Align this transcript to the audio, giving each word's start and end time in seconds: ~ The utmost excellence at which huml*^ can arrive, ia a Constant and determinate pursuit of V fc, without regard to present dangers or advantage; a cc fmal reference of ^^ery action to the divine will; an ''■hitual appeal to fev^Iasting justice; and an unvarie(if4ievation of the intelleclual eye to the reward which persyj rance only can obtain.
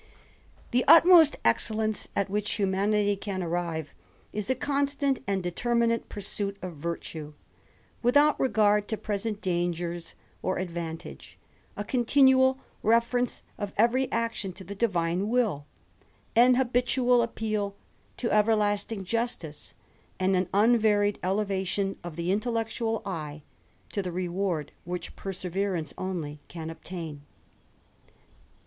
~ 0.37 0.71
The 0.71 0.83
utmost 0.87 1.37
excellence 1.45 2.07
at 2.15 2.27
which 2.27 2.57
huml*^ 2.57 3.21
can 3.21 3.43
arrive, 3.43 3.91
ia 4.33 4.41
a 4.49 4.55
Constant 4.55 5.19
and 5.27 5.43
determinate 5.43 6.09
pursuit 6.09 6.57
of 6.63 6.77
V 6.77 6.87
fc, 6.87 7.33
without 8.01 8.39
regard 8.39 8.87
to 8.87 8.97
present 8.97 9.41
dangers 9.43 10.15
or 10.41 10.57
advantage; 10.57 11.37
a 11.77 11.83
cc 11.83 12.05
fmal 12.33 12.57
reference 12.81 13.43
of 13.59 13.75
^^ery 13.75 14.09
action 14.11 14.53
to 14.53 14.63
the 14.63 14.73
divine 14.73 15.29
will; 15.29 15.67
an 16.35 16.55
''■hitual 16.55 17.23
appeal 17.23 17.75
to 18.17 18.29
fev^Iasting 18.29 19.03
justice; 19.03 19.75
and 20.19 20.35
an 20.35 20.47
unvarie(if4ievation 20.47 21.97
of 22.03 22.15
the 22.15 22.31
intelleclual 22.35 23.05
eye 23.05 23.43
to 23.93 24.01
the 24.01 24.11
reward 24.11 24.71
which 24.83 25.15
persyj 25.15 25.71
rance 25.71 25.93
only 25.95 26.41
can 26.47 26.71
obtain. 26.71 27.21